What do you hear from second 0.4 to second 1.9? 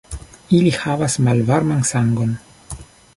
Ili havas malvarman